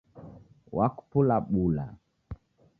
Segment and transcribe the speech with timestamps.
[0.77, 1.85] Wakupula bula